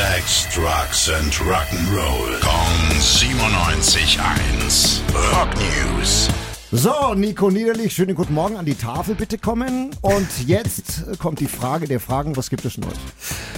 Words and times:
Sex, 0.00 0.48
Drugs 0.54 1.10
and 1.10 1.30
Rock'n'Roll. 1.34 2.40
Kong 2.40 2.88
97.1. 2.98 5.00
Rock 5.30 5.54
News. 5.56 6.30
So, 6.72 7.12
Nico 7.12 7.50
Niederlich, 7.50 7.92
schönen 7.92 8.14
guten 8.14 8.32
Morgen 8.32 8.56
an 8.56 8.64
die 8.64 8.76
Tafel 8.76 9.14
bitte 9.14 9.36
kommen. 9.36 9.90
Und 10.00 10.26
jetzt 10.46 11.02
kommt 11.18 11.40
die 11.40 11.48
Frage 11.48 11.86
der 11.86 12.00
Fragen, 12.00 12.34
was 12.34 12.48
gibt 12.48 12.64
es 12.64 12.78
Neues? 12.78 12.96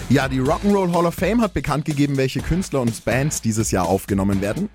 Ja, 0.08 0.26
die 0.28 0.40
Rock'n'Roll 0.40 0.92
Hall 0.92 1.06
of 1.06 1.14
Fame 1.14 1.40
hat 1.42 1.54
bekannt 1.54 1.84
gegeben, 1.84 2.16
welche 2.16 2.40
Künstler 2.40 2.80
und 2.80 3.04
Bands 3.04 3.40
dieses 3.40 3.70
Jahr 3.70 3.86
aufgenommen 3.86 4.40
werden. 4.40 4.68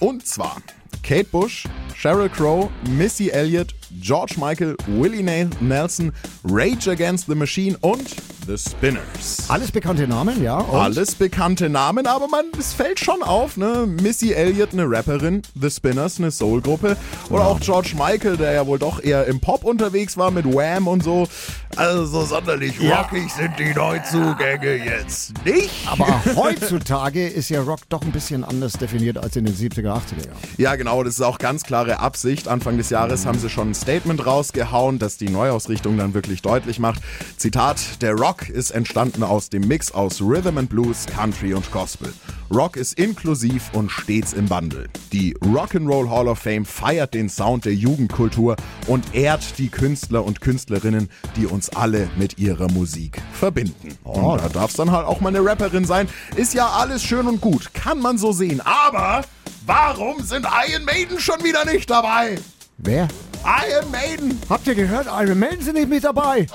Und 0.00 0.26
zwar 0.26 0.58
Kate 1.02 1.24
Bush, 1.30 1.64
Sheryl 1.96 2.28
Crow, 2.28 2.68
Missy 2.90 3.30
Elliott, 3.30 3.74
George 4.02 4.34
Michael, 4.38 4.76
Willie 4.86 5.22
Nel- 5.22 5.48
Nelson, 5.60 6.12
Rage 6.44 6.90
Against 6.90 7.28
the 7.28 7.34
Machine 7.34 7.78
und 7.80 8.14
The 8.48 8.56
Spinners. 8.56 9.44
Alles 9.48 9.70
bekannte 9.70 10.08
Namen, 10.08 10.42
ja? 10.42 10.56
Und 10.56 10.80
Alles 10.80 11.14
bekannte 11.14 11.68
Namen, 11.68 12.06
aber 12.06 12.28
man, 12.28 12.46
es 12.58 12.72
fällt 12.72 12.98
schon 12.98 13.22
auf, 13.22 13.58
ne? 13.58 13.86
Missy 13.86 14.32
Elliott, 14.32 14.72
eine 14.72 14.90
Rapperin, 14.90 15.42
The 15.60 15.70
Spinners, 15.70 16.18
eine 16.18 16.30
Soulgruppe. 16.30 16.96
Oder 17.28 17.46
auch 17.46 17.60
George 17.60 17.90
Michael, 17.94 18.38
der 18.38 18.52
ja 18.52 18.66
wohl 18.66 18.78
doch 18.78 19.02
eher 19.04 19.26
im 19.26 19.38
Pop 19.38 19.64
unterwegs 19.64 20.16
war 20.16 20.30
mit 20.30 20.46
Wham 20.46 20.88
und 20.88 21.04
so. 21.04 21.28
Also 21.76 22.06
so 22.06 22.24
sonderlich 22.24 22.80
Ja. 22.80 23.02
rockig 23.02 23.30
sind 23.30 23.52
die 23.58 23.74
Neuzugänge 23.74 24.76
jetzt 24.76 25.34
nicht. 25.44 25.70
Aber 25.86 26.06
heutzutage 26.34 27.26
ist 27.28 27.50
ja 27.50 27.60
Rock 27.60 27.80
doch 27.90 28.00
ein 28.00 28.12
bisschen 28.12 28.44
anders 28.44 28.72
definiert 28.72 29.18
als 29.18 29.36
in 29.36 29.44
den 29.44 29.54
70er, 29.54 29.88
80er 29.92 30.26
Jahren. 30.26 30.38
Ja, 30.56 30.74
genau, 30.76 31.02
das 31.04 31.14
ist 31.14 31.20
auch 31.20 31.36
ganz 31.38 31.64
klare 31.64 31.98
Absicht. 32.00 32.48
Anfang 32.48 32.78
des 32.78 32.88
Jahres 32.88 33.26
haben 33.26 33.38
sie 33.38 33.50
schon 33.50 33.72
ein 33.72 33.74
Statement 33.74 34.24
rausgehauen, 34.24 34.98
das 34.98 35.18
die 35.18 35.28
Neuausrichtung 35.28 35.98
dann 35.98 36.14
wirklich 36.14 36.40
deutlich 36.40 36.78
macht. 36.78 37.02
Zitat, 37.36 38.00
der 38.00 38.14
Rock 38.14 38.37
ist 38.48 38.70
entstanden 38.70 39.22
aus 39.22 39.50
dem 39.50 39.66
Mix 39.66 39.92
aus 39.92 40.20
Rhythm 40.20 40.58
and 40.58 40.70
Blues, 40.70 41.06
Country 41.06 41.54
und 41.54 41.70
Gospel. 41.72 42.12
Rock 42.50 42.76
ist 42.76 42.98
inklusiv 42.98 43.70
und 43.72 43.90
stets 43.90 44.32
im 44.32 44.48
Wandel. 44.48 44.88
Die 45.12 45.34
Rock'n'Roll 45.36 46.08
Hall 46.08 46.28
of 46.28 46.38
Fame 46.38 46.64
feiert 46.64 47.14
den 47.14 47.28
Sound 47.28 47.66
der 47.66 47.74
Jugendkultur 47.74 48.56
und 48.86 49.14
ehrt 49.14 49.58
die 49.58 49.68
Künstler 49.68 50.24
und 50.24 50.40
Künstlerinnen, 50.40 51.10
die 51.36 51.46
uns 51.46 51.68
alle 51.70 52.08
mit 52.16 52.38
ihrer 52.38 52.70
Musik 52.70 53.20
verbinden. 53.32 53.98
Und 54.04 54.40
da 54.40 54.48
darf 54.48 54.70
es 54.70 54.76
dann 54.76 54.92
halt 54.92 55.06
auch 55.06 55.20
mal 55.20 55.28
eine 55.28 55.44
Rapperin 55.44 55.84
sein. 55.84 56.08
Ist 56.36 56.54
ja 56.54 56.68
alles 56.68 57.02
schön 57.02 57.26
und 57.26 57.40
gut, 57.40 57.74
kann 57.74 58.00
man 58.00 58.16
so 58.16 58.32
sehen. 58.32 58.62
Aber 58.62 59.22
warum 59.66 60.22
sind 60.22 60.46
Iron 60.68 60.84
Maiden 60.84 61.20
schon 61.20 61.42
wieder 61.44 61.64
nicht 61.64 61.90
dabei? 61.90 62.38
Wer? 62.78 63.08
Iron 63.44 63.90
Maiden! 63.90 64.40
Habt 64.48 64.66
ihr 64.66 64.74
gehört? 64.74 65.06
Iron 65.06 65.38
Maiden 65.38 65.62
sind 65.62 65.74
nicht 65.74 65.88
mit 65.88 66.04
dabei. 66.04 66.46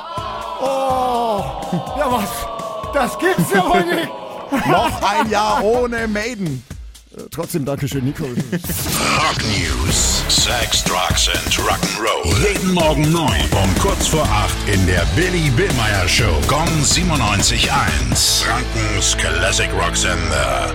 Oh, 0.66 1.44
ja 1.98 2.12
was? 2.12 2.30
Das 2.94 3.18
gibt's 3.20 3.52
ja 3.54 3.66
wohl 3.68 3.84
nicht. 3.86 4.10
Noch 4.68 5.02
ein 5.02 5.30
Jahr 5.30 5.64
ohne 5.64 6.08
Maiden. 6.08 6.64
Trotzdem 7.32 7.66
Dankeschön, 7.66 8.06
Nico. 8.06 8.24
Rock 8.24 9.44
News. 9.44 10.24
Sex, 10.30 10.84
Drugs 10.84 11.30
and 11.30 11.54
Rock'n'Roll. 11.60 12.48
Jeden 12.48 12.74
Morgen 12.74 13.12
9 13.12 13.24
um 13.52 13.80
kurz 13.80 14.08
vor 14.08 14.24
8 14.24 14.74
in 14.74 14.86
der 14.88 15.06
Billy 15.16 15.50
Billmeyer 15.52 16.08
Show. 16.08 16.40
Gong 16.48 16.68
97.1. 16.84 18.44
Frankens 18.44 19.16
Classic 19.18 19.70
Rock 19.74 19.96
Sender. 19.96 20.74